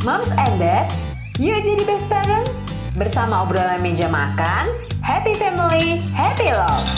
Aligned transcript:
Moms 0.00 0.32
and 0.32 0.56
Dads, 0.56 1.12
yuk 1.36 1.60
jadi 1.60 1.84
best 1.84 2.08
parent. 2.08 2.48
Bersama 2.96 3.44
obrolan 3.44 3.84
meja 3.84 4.08
makan, 4.08 4.72
happy 5.04 5.36
family, 5.36 6.00
happy 6.16 6.48
love. 6.56 6.88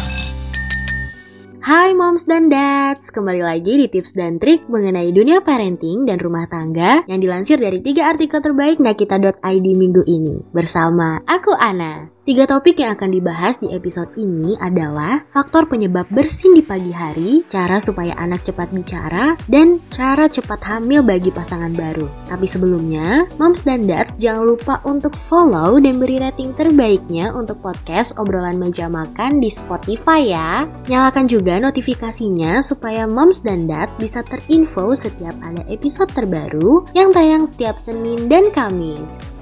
Hai 1.67 1.99
moms 1.99 2.31
dan 2.31 2.47
dads, 2.47 3.11
kembali 3.11 3.43
lagi 3.43 3.75
di 3.75 3.91
tips 3.91 4.15
dan 4.15 4.39
trik 4.39 4.71
mengenai 4.71 5.11
dunia 5.11 5.43
parenting 5.43 6.07
dan 6.07 6.23
rumah 6.23 6.47
tangga 6.47 7.03
yang 7.11 7.19
dilansir 7.19 7.59
dari 7.59 7.83
tiga 7.83 8.07
artikel 8.07 8.39
terbaik 8.39 8.79
nakita.id 8.79 9.67
minggu 9.75 10.07
ini 10.07 10.39
bersama 10.55 11.19
aku 11.27 11.59
Ana. 11.59 12.07
Tiga 12.23 12.47
topik 12.47 12.79
yang 12.79 12.95
akan 12.95 13.19
dibahas 13.19 13.59
di 13.59 13.75
episode 13.75 14.15
ini 14.15 14.55
adalah 14.63 15.27
faktor 15.27 15.67
penyebab 15.67 16.07
bersin 16.07 16.55
di 16.55 16.63
pagi 16.63 16.95
hari, 16.95 17.43
cara 17.51 17.83
supaya 17.83 18.15
anak 18.15 18.47
cepat 18.47 18.71
bicara, 18.71 19.35
dan 19.51 19.83
cara 19.91 20.31
cepat 20.31 20.63
hamil 20.63 21.03
bagi 21.03 21.35
pasangan 21.35 21.75
baru. 21.75 22.07
Tapi 22.31 22.47
sebelumnya, 22.47 23.27
moms 23.43 23.67
dan 23.67 23.91
dads 23.91 24.15
jangan 24.23 24.55
lupa 24.55 24.79
untuk 24.87 25.19
follow 25.19 25.83
dan 25.83 25.99
beri 25.99 26.23
rating 26.23 26.55
terbaiknya 26.55 27.35
untuk 27.35 27.59
podcast 27.59 28.15
obrolan 28.15 28.55
meja 28.55 28.87
makan 28.87 29.43
di 29.43 29.51
Spotify 29.51 30.23
ya. 30.23 30.71
Nyalakan 30.87 31.27
juga 31.27 31.59
notifikasinya 31.59 32.63
supaya 32.63 33.03
moms 33.03 33.43
dan 33.43 33.67
dads 33.67 33.99
bisa 33.99 34.23
terinfo 34.23 34.95
setiap 34.95 35.35
ada 35.43 35.67
episode 35.67 36.15
terbaru 36.15 36.87
yang 36.95 37.11
tayang 37.11 37.51
setiap 37.51 37.75
Senin 37.75 38.31
dan 38.31 38.47
Kamis. 38.55 39.42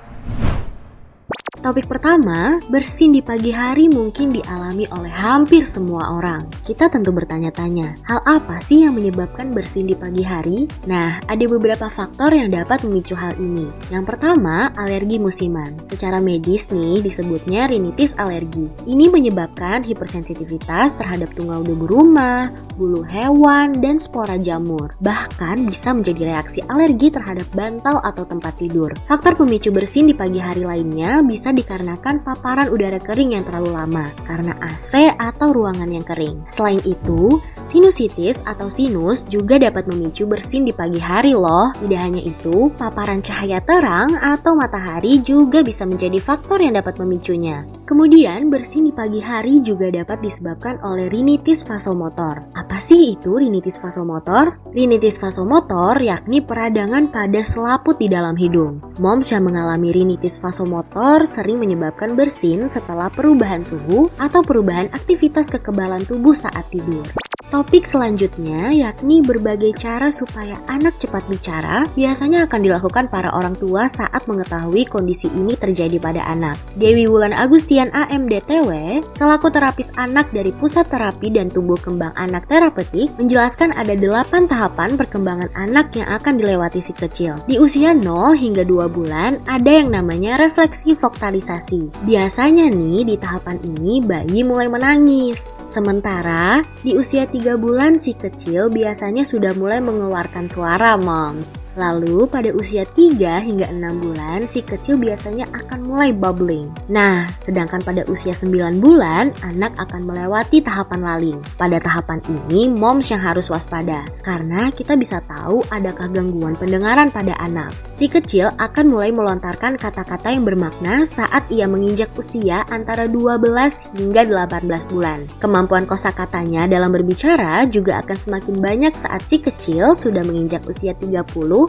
Topik 1.61 1.85
pertama, 1.85 2.57
bersin 2.73 3.13
di 3.13 3.21
pagi 3.21 3.53
hari 3.53 3.85
mungkin 3.85 4.33
dialami 4.33 4.89
oleh 4.89 5.13
hampir 5.13 5.61
semua 5.61 6.17
orang. 6.17 6.49
Kita 6.65 6.89
tentu 6.89 7.13
bertanya-tanya, 7.13 8.01
hal 8.09 8.17
apa 8.25 8.57
sih 8.57 8.81
yang 8.81 8.97
menyebabkan 8.97 9.53
bersin 9.53 9.85
di 9.85 9.93
pagi 9.93 10.25
hari? 10.25 10.65
Nah, 10.89 11.21
ada 11.29 11.45
beberapa 11.45 11.85
faktor 11.85 12.33
yang 12.33 12.49
dapat 12.49 12.81
memicu 12.81 13.13
hal 13.13 13.37
ini. 13.37 13.69
Yang 13.93 14.09
pertama, 14.09 14.73
alergi 14.73 15.21
musiman. 15.21 15.77
Secara 15.93 16.17
medis 16.17 16.65
nih 16.73 16.97
disebutnya 17.05 17.69
rinitis 17.69 18.17
alergi. 18.17 18.65
Ini 18.89 19.13
menyebabkan 19.13 19.85
hipersensitivitas 19.85 20.97
terhadap 20.97 21.29
tungau 21.37 21.61
debu 21.61 21.85
rumah, 21.85 22.49
bulu 22.73 23.05
hewan, 23.05 23.77
dan 23.77 24.01
spora 24.01 24.41
jamur. 24.41 24.97
Bahkan 24.97 25.69
bisa 25.69 25.93
menjadi 25.93 26.33
reaksi 26.33 26.65
alergi 26.65 27.13
terhadap 27.13 27.45
bantal 27.53 28.01
atau 28.01 28.25
tempat 28.25 28.57
tidur. 28.57 28.97
Faktor 29.05 29.37
pemicu 29.37 29.69
bersin 29.69 30.09
di 30.09 30.17
pagi 30.17 30.41
hari 30.41 30.65
lainnya 30.65 31.20
bisa 31.25 31.49
dikarenakan 31.49 32.21
paparan 32.21 32.69
udara 32.69 33.01
kering 33.01 33.33
yang 33.35 33.43
terlalu 33.45 33.73
lama 33.73 34.13
karena 34.29 34.53
AC 34.61 35.11
atau 35.17 35.53
ruangan 35.55 35.89
yang 35.89 36.05
kering. 36.05 36.43
Selain 36.45 36.79
itu, 36.85 37.41
sinusitis 37.65 38.39
atau 38.45 38.69
sinus 38.69 39.25
juga 39.25 39.57
dapat 39.57 39.89
memicu 39.89 40.29
bersin 40.29 40.63
di 40.67 40.73
pagi 40.73 41.01
hari 41.01 41.33
loh. 41.33 41.73
Tidak 41.73 41.99
hanya 41.99 42.21
itu, 42.21 42.69
paparan 42.77 43.25
cahaya 43.25 43.57
terang 43.63 44.13
atau 44.17 44.53
matahari 44.53 45.19
juga 45.25 45.65
bisa 45.65 45.89
menjadi 45.89 46.21
faktor 46.21 46.61
yang 46.61 46.77
dapat 46.77 47.01
memicunya. 47.01 47.80
Kemudian, 47.81 48.53
bersin 48.53 48.87
di 48.87 48.93
pagi 48.93 49.17
hari 49.19 49.59
juga 49.59 49.89
dapat 49.89 50.21
disebabkan 50.21 50.79
oleh 50.85 51.09
rinitis 51.09 51.65
vasomotor. 51.65 52.45
Apa 52.53 52.77
sih 52.77 53.17
itu 53.17 53.35
rinitis 53.35 53.81
vasomotor? 53.81 54.57
Rinitis 54.71 55.17
vasomotor 55.17 55.97
yakni 55.99 56.45
peradangan 56.45 57.09
pada 57.09 57.41
selaput 57.41 57.97
di 57.97 58.07
dalam 58.07 58.37
hidung. 58.37 58.79
Moms 59.01 59.33
yang 59.33 59.49
mengalami 59.49 59.89
rinitis 59.91 60.37
vasomotor 60.37 61.25
sering 61.25 61.57
menyebabkan 61.57 62.13
bersin 62.13 62.69
setelah 62.69 63.09
perubahan 63.09 63.65
suhu 63.65 64.13
atau 64.21 64.45
perubahan 64.45 64.87
aktivitas 64.93 65.49
kekebalan 65.49 66.05
tubuh 66.05 66.37
saat 66.37 66.63
tidur. 66.69 67.03
Topik 67.51 67.83
selanjutnya 67.83 68.71
yakni 68.71 69.19
berbagai 69.19 69.75
cara 69.75 70.07
supaya 70.07 70.55
anak 70.71 70.95
cepat 70.95 71.27
bicara 71.27 71.83
biasanya 71.99 72.47
akan 72.47 72.63
dilakukan 72.63 73.11
para 73.11 73.27
orang 73.35 73.59
tua 73.59 73.91
saat 73.91 74.23
mengetahui 74.23 74.87
kondisi 74.87 75.27
ini 75.35 75.59
terjadi 75.59 75.99
pada 75.99 76.23
anak. 76.31 76.55
Dewi 76.79 77.11
Wulan 77.11 77.35
Agustian 77.35 77.91
AMDTW, 77.91 79.03
selaku 79.11 79.51
terapis 79.51 79.91
anak 79.99 80.31
dari 80.31 80.55
Pusat 80.55 80.95
Terapi 80.95 81.27
dan 81.27 81.51
Tumbuh 81.51 81.75
Kembang 81.75 82.15
Anak 82.15 82.47
Terapeutik, 82.47 83.11
menjelaskan 83.19 83.75
ada 83.75 83.99
8 83.99 84.47
tahapan 84.47 84.95
perkembangan 84.95 85.51
anak 85.51 85.91
yang 85.91 86.07
akan 86.07 86.39
dilewati 86.39 86.79
si 86.79 86.95
kecil. 86.95 87.35
Di 87.51 87.59
usia 87.59 87.91
0 87.91 88.31
hingga 88.31 88.63
2 88.63 88.87
bulan, 88.87 89.43
ada 89.51 89.67
yang 89.67 89.91
namanya 89.91 90.39
refleksi 90.39 90.95
voktalisasi. 90.95 92.07
Biasanya 92.07 92.71
nih, 92.71 93.11
di 93.11 93.15
tahapan 93.19 93.59
ini 93.59 93.99
bayi 93.99 94.47
mulai 94.47 94.71
menangis. 94.71 95.60
Sementara 95.71 96.59
di 96.83 96.99
usia 96.99 97.23
3 97.23 97.55
bulan 97.55 97.95
si 97.95 98.11
kecil 98.11 98.67
biasanya 98.67 99.23
sudah 99.23 99.55
mulai 99.55 99.79
mengeluarkan 99.79 100.43
suara 100.43 100.99
moms. 100.99 101.63
Lalu 101.79 102.27
pada 102.27 102.51
usia 102.51 102.83
3 102.83 103.39
hingga 103.39 103.71
6 103.71 104.03
bulan 104.03 104.43
si 104.43 104.59
kecil 104.67 104.99
biasanya 104.99 105.47
akan 105.55 105.87
mulai 105.87 106.11
bubbling. 106.11 106.67
Nah, 106.91 107.23
sedangkan 107.31 107.87
pada 107.87 108.03
usia 108.11 108.35
9 108.35 108.83
bulan 108.83 109.31
anak 109.47 109.71
akan 109.79 110.11
melewati 110.11 110.59
tahapan 110.59 111.07
laling. 111.07 111.39
Pada 111.55 111.79
tahapan 111.79 112.19
ini 112.27 112.67
moms 112.67 113.07
yang 113.07 113.23
harus 113.23 113.47
waspada 113.47 114.03
karena 114.27 114.75
kita 114.75 114.99
bisa 114.99 115.23
tahu 115.23 115.63
adakah 115.71 116.11
gangguan 116.11 116.59
pendengaran 116.59 117.07
pada 117.15 117.31
anak. 117.39 117.71
Si 117.95 118.11
kecil 118.11 118.51
akan 118.59 118.91
mulai 118.91 119.15
melontarkan 119.15 119.79
kata-kata 119.79 120.35
yang 120.35 120.43
bermakna 120.43 121.07
saat 121.07 121.47
ia 121.47 121.63
menginjak 121.63 122.11
usia 122.19 122.67
antara 122.67 123.07
12 123.07 123.47
hingga 123.95 124.27
18 124.27 124.67
bulan. 124.91 125.23
Kemampuan 125.39 125.60
kosakatanya 125.67 126.69
dalam 126.69 126.93
berbicara 126.93 127.67
juga 127.67 127.99
akan 127.99 128.17
semakin 128.17 128.55
banyak 128.61 128.93
saat 128.95 129.25
si 129.25 129.41
kecil 129.41 129.97
sudah 129.97 130.23
menginjak 130.23 130.63
usia 130.69 130.93
30 130.95 131.25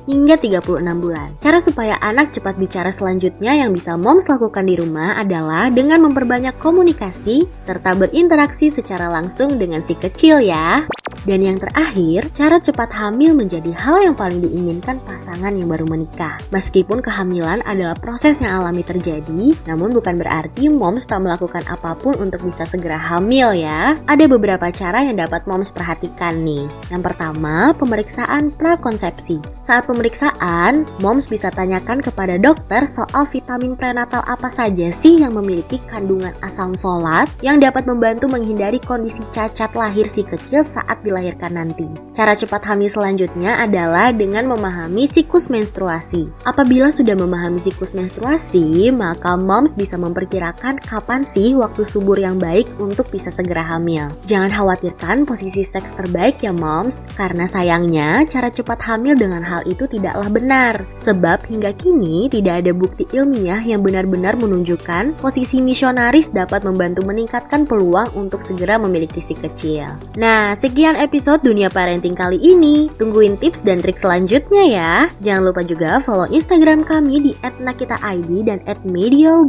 hingga 0.06 0.36
36 0.38 1.02
bulan. 1.02 1.28
Cara 1.42 1.58
supaya 1.58 1.98
anak 2.04 2.30
cepat 2.30 2.60
bicara 2.60 2.92
selanjutnya 2.94 3.58
yang 3.58 3.74
bisa 3.74 3.98
moms 3.98 4.30
lakukan 4.30 4.68
di 4.68 4.78
rumah 4.78 5.18
adalah 5.18 5.72
dengan 5.72 6.04
memperbanyak 6.06 6.56
komunikasi 6.62 7.48
serta 7.64 7.98
berinteraksi 7.98 8.70
secara 8.70 9.10
langsung 9.10 9.58
dengan 9.58 9.82
si 9.82 9.98
kecil 9.98 10.44
ya. 10.44 10.86
Dan 11.22 11.38
yang 11.38 11.54
terakhir, 11.54 12.34
cara 12.34 12.58
cepat 12.58 12.90
hamil 12.98 13.38
menjadi 13.38 13.70
hal 13.78 14.02
yang 14.02 14.16
paling 14.18 14.42
diinginkan 14.42 14.98
pasangan 15.06 15.54
yang 15.54 15.70
baru 15.70 15.86
menikah. 15.86 16.42
Meskipun 16.50 16.98
kehamilan 16.98 17.62
adalah 17.62 17.94
proses 17.94 18.42
yang 18.42 18.58
alami 18.58 18.82
terjadi, 18.82 19.54
namun 19.70 19.94
bukan 19.94 20.18
berarti 20.18 20.66
moms 20.66 21.06
tak 21.06 21.22
melakukan 21.22 21.62
apa 21.70 21.94
pun 21.94 22.18
untuk 22.18 22.42
bisa 22.42 22.66
segera 22.66 22.98
hamil 22.98 23.54
ya. 23.54 23.81
Ada 24.06 24.24
beberapa 24.30 24.70
cara 24.70 25.02
yang 25.02 25.18
dapat 25.18 25.44
moms 25.50 25.74
perhatikan 25.74 26.46
nih. 26.46 26.70
Yang 26.92 27.02
pertama, 27.12 27.74
pemeriksaan 27.74 28.54
prakonsepsi. 28.54 29.42
Saat 29.62 29.90
pemeriksaan, 29.90 30.86
moms 31.02 31.26
bisa 31.26 31.50
tanyakan 31.50 31.98
kepada 31.98 32.38
dokter 32.38 32.86
soal 32.86 33.26
vitamin 33.26 33.74
prenatal 33.74 34.22
apa 34.26 34.46
saja 34.46 34.90
sih 34.94 35.22
yang 35.22 35.34
memiliki 35.34 35.82
kandungan 35.90 36.34
asam 36.46 36.78
folat 36.78 37.26
yang 37.42 37.58
dapat 37.58 37.86
membantu 37.86 38.30
menghindari 38.30 38.78
kondisi 38.82 39.26
cacat 39.30 39.74
lahir 39.74 40.06
si 40.06 40.22
kecil 40.22 40.62
saat 40.62 41.02
dilahirkan 41.02 41.58
nanti. 41.58 41.86
Cara 42.14 42.36
cepat 42.38 42.62
hamil 42.68 42.90
selanjutnya 42.92 43.62
adalah 43.62 44.14
dengan 44.14 44.46
memahami 44.46 45.08
siklus 45.08 45.50
menstruasi. 45.50 46.30
Apabila 46.46 46.92
sudah 46.92 47.14
memahami 47.18 47.58
siklus 47.58 47.96
menstruasi, 47.96 48.90
maka 48.94 49.34
moms 49.34 49.74
bisa 49.74 49.98
memperkirakan 49.98 50.78
kapan 50.82 51.26
sih 51.26 51.54
waktu 51.56 51.82
subur 51.82 52.18
yang 52.20 52.36
baik 52.36 52.68
untuk 52.78 53.08
bisa 53.08 53.32
segera 53.32 53.64
hamil. 53.72 54.12
Jangan 54.28 54.52
khawatirkan 54.52 55.24
posisi 55.24 55.64
seks 55.64 55.96
terbaik 55.96 56.44
ya 56.44 56.52
moms, 56.52 57.08
karena 57.16 57.48
sayangnya 57.48 58.28
cara 58.28 58.52
cepat 58.52 58.84
hamil 58.84 59.16
dengan 59.16 59.40
hal 59.40 59.64
itu 59.64 59.88
tidaklah 59.88 60.28
benar. 60.28 60.84
Sebab 61.00 61.48
hingga 61.48 61.72
kini 61.72 62.28
tidak 62.28 62.60
ada 62.60 62.76
bukti 62.76 63.08
ilmiah 63.16 63.64
yang 63.64 63.80
benar-benar 63.80 64.36
menunjukkan 64.36 65.16
posisi 65.16 65.64
misionaris 65.64 66.28
dapat 66.28 66.68
membantu 66.68 67.06
meningkatkan 67.08 67.64
peluang 67.64 68.12
untuk 68.12 68.44
segera 68.44 68.76
memiliki 68.76 69.24
si 69.24 69.32
kecil. 69.32 69.88
Nah, 70.20 70.52
sekian 70.52 71.00
episode 71.00 71.40
Dunia 71.40 71.72
Parenting 71.72 72.12
kali 72.12 72.36
ini. 72.36 72.92
Tungguin 73.00 73.40
tips 73.40 73.64
dan 73.64 73.80
trik 73.80 73.96
selanjutnya 73.96 74.64
ya. 74.68 74.92
Jangan 75.24 75.48
lupa 75.48 75.62
juga 75.64 76.02
follow 76.02 76.28
Instagram 76.28 76.84
kami 76.84 77.30
di 77.30 77.32
@nakitaid 77.40 78.28
dan 78.44 78.60
@medio. 78.84 79.46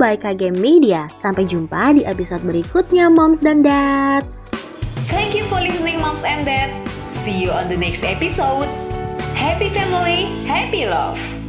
Sampai 1.17 1.49
jumpa 1.49 1.97
di 1.97 2.05
episode 2.05 2.45
berikutnya 2.45 3.09
moms 3.09 3.41
dan 3.41 3.65
dads. 3.65 4.12
Thank 5.09 5.33
you 5.33 5.43
for 5.45 5.59
listening 5.59 5.99
moms 5.99 6.23
and 6.23 6.45
dad. 6.45 6.69
See 7.09 7.41
you 7.41 7.49
on 7.49 7.67
the 7.67 7.77
next 7.77 8.03
episode. 8.03 8.65
Happy 9.33 9.69
family, 9.69 10.25
happy 10.45 10.85
love. 10.85 11.42